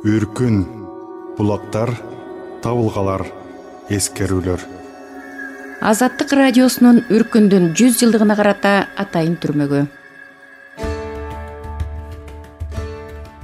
үркүн 0.00 0.62
булактар 1.36 1.90
табылгалар 2.64 3.26
эскерүүлөр. 3.92 4.62
Азаттык 5.84 6.32
радиосунун 6.38 7.02
үркүндүн 7.12 7.74
жүз 7.76 7.98
жылдыгына 8.00 8.36
карата 8.38 8.72
атайын 8.96 9.36
түрмөгү. 9.42 9.82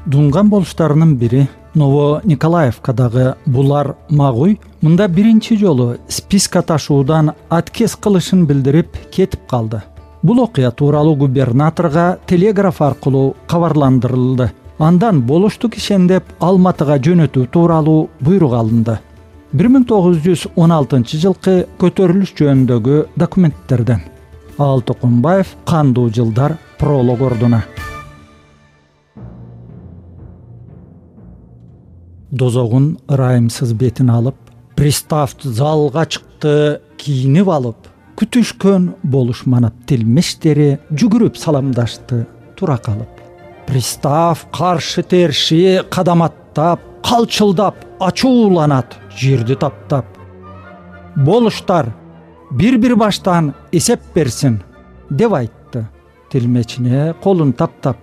Дунган 0.09 0.49
болуштарынын 0.49 1.17
бири 1.21 1.45
ново 1.74 2.22
николаевкадагы 2.24 3.35
булар 3.45 3.93
магуй 4.09 4.57
мында 4.81 5.13
биринчи 5.13 5.61
жолу 5.61 5.99
списка 6.09 6.63
ташуудан 6.63 7.35
аткез 7.51 8.01
кылышын 8.01 8.47
билдирип 8.49 8.97
кетип 9.13 9.45
калды. 9.51 9.83
Бул 10.23 10.41
окуя 10.41 10.71
тууралуу 10.71 11.17
губернаторго 11.17 12.17
телеграф 12.27 12.81
аркылуу 12.81 13.35
кабарландырылды 13.47 14.54
андан 14.79 15.22
болушту 15.27 15.71
кишендеп 15.72 16.24
алматыга 16.41 16.98
жөнөтүү 17.01 17.47
тууралуу 17.53 18.09
буйрук 18.21 18.53
алынды. 18.53 18.99
Бир 19.52 19.71
миң 19.73 19.87
тогуз 19.89 20.19
жүз 20.25 20.49
он 20.57 20.75
алтынчы 20.75 21.21
жылкы 21.23 21.55
көтөрүлүш 21.80 22.35
жөнүндөгү 22.37 22.99
документтерден 23.16 24.02
ал 24.59 24.83
токунбаев 24.83 25.55
кандуу 25.69 26.11
жылдар 26.11 26.57
пролог 26.79 27.21
ордуна. 27.23 27.62
Дозогун 32.30 32.99
ырайымсыз 33.09 33.73
бетин 33.73 34.11
алып 34.11 34.37
пристав 34.77 35.37
залга 35.41 36.05
чыкты 36.05 36.80
кийинип 37.01 37.49
алып 37.49 37.88
күтүшкөн 38.21 38.91
болуш 39.05 39.47
манап 39.47 39.77
тилмештери 39.88 40.77
жүгүрүп 40.91 41.38
саламдашты 41.41 42.27
тура 42.57 42.77
калып 42.77 43.16
пристав 43.66 44.47
каршы 44.52 45.02
терши 45.02 45.84
кадам 45.91 46.23
аттап 46.23 46.80
калчылдап 47.02 47.77
ачууланат 48.01 48.96
жерди 49.16 49.54
таптап. 49.54 50.07
Болуштар 51.16 51.93
бир 52.51 52.79
бир 52.79 52.96
баштан 52.96 53.54
эсеп 53.73 54.01
берсин 54.15 54.63
деп 55.10 55.32
айтты. 55.32 55.87
Тилмечине 56.30 57.15
колун 57.23 57.52
таптап. 57.52 57.96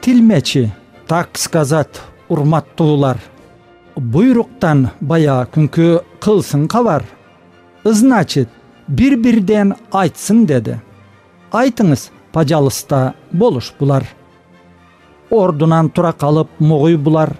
Тилмечи 0.00 0.72
так 1.06 1.38
сказать 1.38 2.00
урматтуулар 2.28 3.18
буйруктан 3.96 4.90
баягы 5.00 5.50
күнкү 5.54 6.02
кылсын 6.20 6.68
кабар. 6.68 7.04
Значит 7.84 8.48
бир 8.88 9.16
бирден 9.16 9.74
айтсын 9.92 10.46
деди. 10.46 10.80
Айтыңыз 11.52 12.10
пожалуйста 12.32 13.14
болуш 13.32 13.72
булар 13.78 14.04
ордунан 15.30 15.90
тура 15.90 16.12
калып 16.12 16.48
могуй 16.58 16.96
булар. 16.96 17.36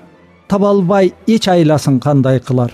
Таба 0.48 0.70
албай 0.70 1.12
эч 1.26 1.48
айласын 1.48 2.00
кандай 2.00 2.40
кылар? 2.40 2.72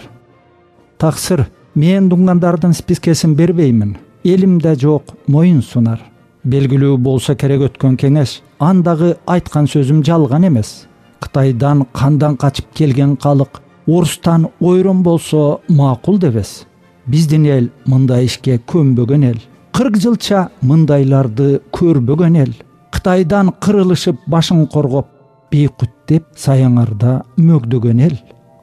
Таксыр 0.99 1.47
мен 1.75 2.09
дунгандардын 2.09 2.73
спискесин 2.73 3.35
бербеймин. 3.35 3.97
Элим 4.25 4.61
да 4.61 4.75
жок 4.75 5.05
моюн 5.27 5.63
сунар. 5.63 6.01
Белгилүү 6.45 6.97
болсо 6.99 7.35
керек 7.35 7.63
өткөн 7.69 7.97
кеңеш 7.97 8.41
андагы 8.59 9.17
айткан 9.27 9.67
сөзүм 9.67 10.03
жалган 10.05 10.47
эмес. 10.49 10.87
Кытайдан 11.21 11.87
кандан 11.93 12.37
качып 12.37 12.73
келген 12.75 13.17
калк 13.17 13.63
орустан 13.87 14.49
ойрон 14.61 15.03
болсо 15.03 15.61
макул 15.69 16.19
дебес. 16.19 16.67
Биздин 17.07 17.47
эл 17.47 17.71
мындай 17.87 18.27
ишке 18.27 18.59
көнбөгөн 18.59 19.25
эл. 19.31 19.41
Кырк 19.73 19.97
жылча 19.97 20.51
мындайларды 20.61 21.61
көрбөгөн 21.73 22.37
эл 22.43 22.55
кытайдан 23.03 23.51
кырылышып 23.59 24.21
башын 24.31 24.61
коргоп 24.71 25.09
бейкуттеп 25.51 26.29
саяңарда 26.39 27.25
мөгдөгөн 27.35 28.03
эл. 28.07 28.15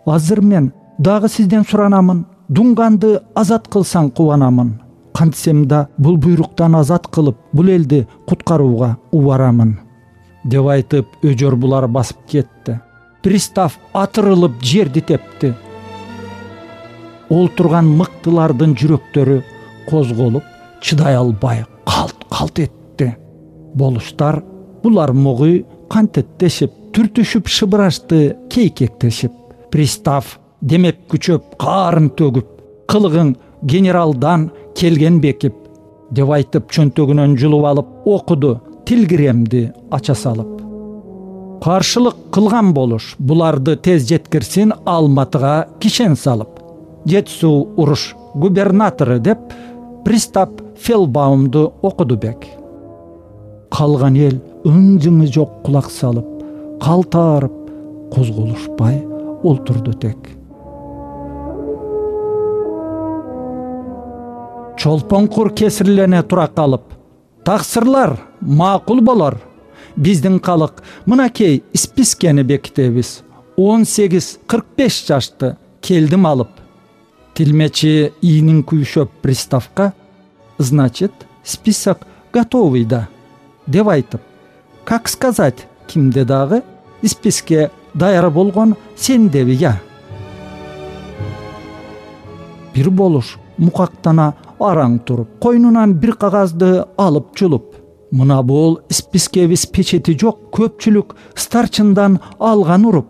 Азыр 0.08 0.40
мен 0.40 0.72
дагы 0.98 1.28
сизден 1.28 1.66
суранамын 1.68 2.22
дунганды 2.48 3.20
азат 3.36 3.68
кылсаң 3.68 4.14
кубанамын. 4.16 4.80
Кантсем 5.14 5.66
да 5.68 5.90
бул 5.98 6.16
буйруктан 6.16 6.80
азат 6.80 7.12
кылып 7.12 7.36
бул 7.52 7.68
элди 7.68 8.06
куткарууга 8.30 8.96
убарамын 9.12 9.76
деп 10.46 10.72
айтып 10.72 11.20
өжөр 11.22 11.60
булар 11.60 11.88
басып 11.88 12.24
кетти. 12.32 12.80
Пристав 13.22 13.76
атырылып 13.92 14.64
жерди 14.64 15.02
тепти 15.02 15.54
олтурган 17.30 17.92
мыктылардын 18.00 18.80
жүрөктөрү 18.80 19.42
козголуп 19.90 20.44
чыдай 20.80 21.20
албай 21.20 21.66
калт 21.84 22.24
калт 22.32 22.60
этти 22.60 22.79
болуштар 23.76 24.42
булар 24.84 25.14
могуй 25.14 25.66
кантеттешип 25.92 26.74
түртүшүп 26.96 27.50
шыбырашты 27.50 28.22
кейкектешип 28.54 29.34
пристав 29.72 30.38
демеп 30.62 31.06
күчөп 31.12 31.56
каарын 31.62 32.10
төгүп 32.18 32.50
кылыгың 32.90 33.36
генералдан 33.64 34.50
келген 34.78 35.20
бекип 35.22 35.56
деп 36.16 36.32
айтып 36.34 36.72
чөнтөгүнөн 36.74 37.36
жулуп 37.38 37.68
алып 37.70 38.08
окуду 38.10 38.56
тилгиремди 38.90 39.68
ача 39.94 40.16
салып. 40.16 40.56
Каршылык 41.64 42.16
кылган 42.34 42.72
болуш 42.74 43.14
буларды 43.20 43.76
тез 43.76 44.08
жеткирсин 44.10 44.74
алматыга 44.86 45.68
кишен 45.80 46.16
салып. 46.16 46.50
Жетису 47.06 47.52
уруш 47.78 48.14
губернатору 48.34 49.20
деп 49.20 49.54
пристав 50.06 50.50
фелбаумду 50.80 51.74
окуду 51.82 52.18
бек 52.18 52.48
калган 53.74 54.18
эл 54.18 54.38
ың 54.68 55.00
жыңы 55.04 55.30
жок 55.32 55.62
кулак 55.66 55.90
салып 55.92 56.28
калтаарып 56.84 57.56
козголушпай 58.14 59.02
олтурду 59.44 59.94
тек. 59.94 60.18
Чолпоңкур 64.80 65.52
кесирлене 65.60 66.22
тура 66.24 66.48
калып 66.48 66.94
таксырлар 67.46 68.18
макул 68.42 69.02
болор. 69.02 69.40
Биздин 69.96 70.40
калк 70.40 70.84
мынакей 71.06 71.64
спискени 71.74 72.44
бекитебиз. 72.44 73.24
Он 73.58 73.84
сегиз 73.86 74.38
кырк 74.48 74.66
беш 74.78 75.04
жашты 75.08 75.58
келдим 75.82 76.26
алып 76.26 76.50
тилмечи 77.36 78.12
ийнин 78.22 78.64
күйшөп 78.68 79.22
приставка 79.22 79.94
значит 80.58 81.12
список 81.44 82.06
готовый 82.34 82.86
да 82.86 83.08
деп 83.70 83.88
айтып 83.88 84.22
как 84.86 85.08
сказать 85.10 85.68
кимде 85.88 86.26
дагы 86.26 86.64
списке 87.06 87.70
даяр 87.94 88.30
болгон 88.30 88.76
сендеби 88.98 89.54
я 89.54 89.80
бир 92.74 92.90
болуш 92.90 93.38
мукактана 93.58 94.34
араң 94.60 95.00
туруп 95.06 95.38
койнунан 95.44 95.94
бир 96.02 96.16
кагазды 96.16 96.72
алып 96.98 97.36
жулуп 97.38 97.76
мына 98.12 98.42
бул 98.44 98.80
спискебиз 98.90 99.66
печети 99.74 100.18
жок 100.18 100.50
көпчүлүк 100.56 101.16
старчындан 101.36 102.20
алган 102.40 102.86
уруп 102.90 103.08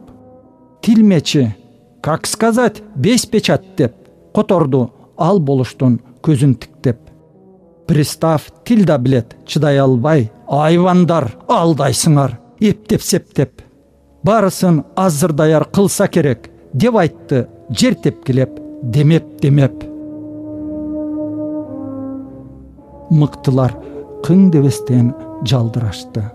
тилмечи 0.81 1.55
как 2.01 2.27
сказать 2.27 2.83
бес 2.95 3.25
печать 3.25 3.75
деп 3.77 3.95
которду 4.35 4.89
ал 5.17 5.39
болуштун 5.39 5.99
көзүн 6.23 6.55
тиктеп 6.55 7.08
пристав 7.89 8.51
тил 8.65 8.85
да 8.85 8.99
билет 8.99 9.35
чыдай 9.49 9.79
албай 9.81 10.27
айвандар 10.45 11.31
алдайсыңар 11.49 12.35
эптеп 12.61 13.01
септеп. 13.01 13.63
Баарысын 14.21 14.83
азыр 14.95 15.33
даяр 15.33 15.65
кылса 15.65 16.05
керек 16.07 16.51
деп 16.73 16.99
айтты 17.01 17.47
жер 17.71 17.95
тепкилеп 17.95 18.59
демеп 18.83 19.41
демеп. 19.41 19.73
Мыктылар 23.09 23.73
кың 24.21 24.51
дебестен 24.53 25.09
жалдырашты. 25.49 26.27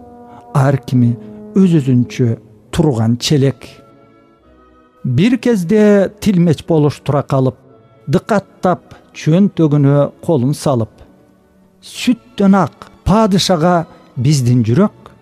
Ар 0.54 0.80
кими 0.82 1.12
өз 1.54 1.78
өзүнчө 1.78 2.32
турган 2.74 3.14
челек. 3.16 3.62
Бир 5.04 5.38
кезде 5.38 6.10
тилмеч 6.18 6.66
болуш 6.66 6.98
тура 7.06 7.22
калып 7.22 7.62
дыкаттап 8.10 8.98
чөнтөгүнө 9.14 10.10
колун 10.26 10.58
салып 10.58 11.03
сүттөн 11.84 12.56
ак 12.64 12.88
падышага 13.04 13.84
биздин 14.16 14.64
жүрөк. 14.64 15.12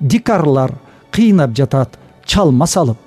Дикарлар 0.00 0.72
кыйнап 1.12 1.52
жатат 1.56 1.98
чалма 2.24 2.66
салып. 2.66 3.00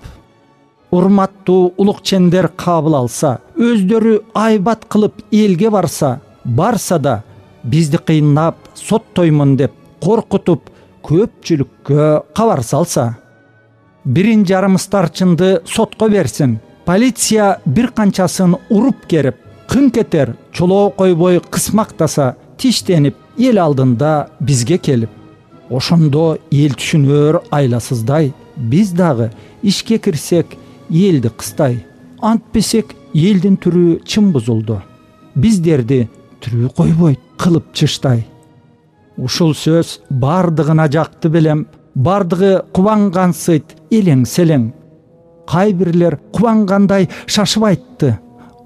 Урматтуу 0.91 1.73
улукчендер 1.77 2.49
кабыл 2.57 2.95
алса 3.01 3.39
өздөрү 3.57 4.15
айбат 4.33 4.85
кылып 4.89 5.21
элге 5.31 5.69
барса 5.69 6.19
барса 6.45 6.97
да 6.99 7.23
бизди 7.63 7.97
кыйнап 7.97 8.57
соттоймун 8.75 9.55
деп 9.57 9.73
коркутуп 10.01 10.71
көпчүлүккө 11.05 12.07
кабар 12.33 12.63
салса 12.63 13.05
бирин 14.05 14.45
жарым 14.49 14.77
старчынды 14.81 15.61
сотко 15.65 16.09
берсин 16.09 16.57
полиция 16.85 17.59
бир 17.65 17.91
канчасын 17.91 18.55
уруп 18.69 19.05
керип 19.07 19.37
кың 19.69 19.91
кетер 19.93 20.35
чолоо 20.51 20.89
койбой 20.89 21.39
кысмактаса 21.39 22.35
тиштенип 22.59 23.15
эл 23.37 23.59
алдында 23.65 24.13
бизге 24.39 24.77
келип 24.77 25.09
ошондо 25.69 26.37
эл 26.51 26.75
түшүнөр 26.79 27.43
айласыздай 27.55 28.33
биз 28.71 28.91
дагы 28.91 29.31
ишке 29.63 29.97
кирсек 29.97 30.57
элди 30.89 31.29
кыстай 31.29 31.83
антпесек 32.21 32.95
элдин 33.13 33.57
түрү 33.57 33.99
чын 34.05 34.31
бузулду. 34.33 34.81
Биздерди 35.35 36.07
тирүү 36.43 36.71
койбойт 36.75 37.21
кылып 37.39 37.71
чыштай. 37.73 38.25
Ушул 39.17 39.53
сөз 39.55 39.99
бардыгына 40.09 40.87
жакты 40.91 41.29
белем 41.29 41.65
бардыгы 41.95 42.63
кубангансыйт 42.73 43.75
элең 43.91 44.25
селең. 44.25 44.71
Кай 45.47 45.73
бирлер 45.73 46.19
кубангандай 46.33 47.09
шашып 47.25 47.65
айтты 47.71 48.17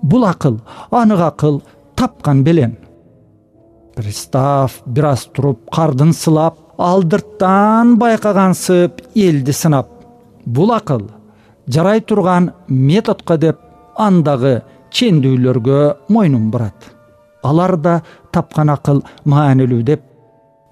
бул 0.01 0.25
акыл 0.27 0.59
анык 0.91 1.21
акыл 1.23 1.61
тапкан 1.95 2.43
белең 2.43 2.75
пристав 3.95 4.81
бир 4.85 5.05
аз 5.13 5.25
туруп 5.33 5.69
кардын 5.73 6.13
сылап 6.13 6.57
алдырттан 6.77 7.95
байкагансып 8.01 9.01
элди 9.15 9.53
сынап. 9.53 9.87
Бул 10.45 10.73
акыл 10.73 11.07
жарай 11.67 12.01
турган 12.01 12.51
методко 12.67 13.37
деп 13.37 13.59
андагы 13.97 14.61
чендүүлөргө 14.91 15.79
мойнун 16.09 16.49
бурат. 16.51 16.89
Алар 17.43 17.77
да 17.77 18.01
тапкан 18.31 18.69
акыл 18.69 19.03
маанилүү 19.25 19.83
деп 19.83 20.03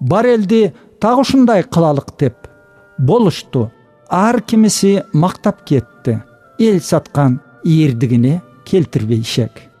бар 0.00 0.26
элди 0.34 0.72
так 1.00 1.18
ушундай 1.18 1.62
кылалык 1.62 2.14
деп 2.18 2.48
болушту. 2.98 3.70
Ар 4.08 4.40
кимиси 4.42 5.02
мактап 5.12 5.64
кетти. 5.64 6.20
Эл 6.58 6.80
саткан 6.80 7.40
эрдигине 7.64 8.42
келтирбей 8.64 9.20
ишек 9.20 9.72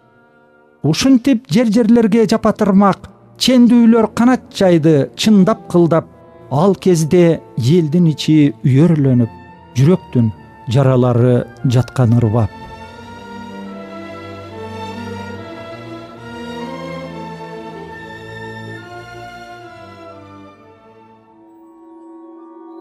ушинтип 0.82 1.46
жер 1.50 1.70
жерлерге 1.70 2.26
жапатырмак 2.28 3.08
чендүүлөр 3.42 4.06
канат 4.14 4.42
жайды 4.54 5.08
чындап 5.18 5.64
кылдап 5.72 6.06
ал 6.54 6.76
кезде 6.84 7.40
элдин 7.58 8.04
ичи 8.12 8.34
үйөрлөнүп 8.62 9.32
жүрөктүн 9.78 10.28
жаралары 10.70 11.32
жаткан 11.66 12.12
ырбап. 12.20 12.52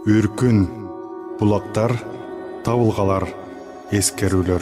Үркүн 0.05 0.59
булактар 1.39 1.95
табылгалар 2.67 3.25
эскерүүлөр. 3.97 4.61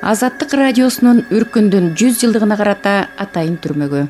Азаттык 0.00 0.56
радиосунун 0.56 1.26
үркүндүн 1.28 1.92
жүз 2.00 2.22
жылдыгына 2.22 2.56
карата 2.56 2.94
атайын 3.20 3.60
түрмөгү 3.60 4.06